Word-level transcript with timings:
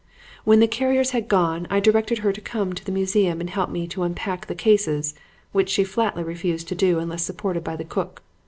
"When 0.45 0.61
the 0.61 0.67
carriers 0.67 1.11
had 1.11 1.27
gone 1.27 1.67
I 1.69 1.79
directed 1.79 2.17
her 2.25 2.33
to 2.33 2.41
come 2.41 2.73
to 2.73 2.83
the 2.83 2.91
museum 2.91 3.39
and 3.39 3.47
help 3.47 3.69
me 3.69 3.85
to 3.89 4.01
unpack 4.01 4.47
the 4.47 4.55
cases, 4.55 5.13
which 5.51 5.69
she 5.69 5.83
flatly 5.83 6.23
refused 6.23 6.67
to 6.69 6.75
do 6.75 6.97
unless 6.97 7.21
supported 7.21 7.63
by 7.63 7.75
the 7.75 7.85
cook. 7.85 8.23